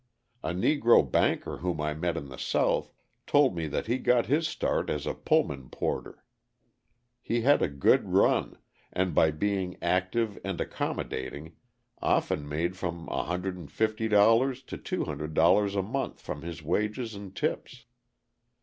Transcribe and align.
A 0.41 0.49
Negro 0.49 1.05
banker 1.07 1.57
whom 1.57 1.79
I 1.79 1.93
met 1.93 2.17
in 2.17 2.27
the 2.29 2.39
South 2.39 2.91
told 3.27 3.55
me 3.55 3.67
that 3.67 3.85
he 3.85 3.99
got 3.99 4.25
his 4.25 4.47
start 4.47 4.89
as 4.89 5.05
a 5.05 5.13
Pullman 5.13 5.69
porter. 5.69 6.25
He 7.21 7.41
had 7.41 7.61
a 7.61 7.67
good 7.67 8.09
run, 8.11 8.57
and 8.91 9.13
by 9.13 9.29
being 9.29 9.77
active 9.79 10.39
and 10.43 10.59
accommodating, 10.59 11.55
often 12.01 12.49
made 12.49 12.75
from 12.75 13.05
$150 13.09 13.69
to 14.65 14.77
$200 15.03 15.75
a 15.77 15.83
month 15.83 16.19
from 16.19 16.41
his 16.41 16.63
wages 16.63 17.13
and 17.13 17.35
tips. 17.35 17.85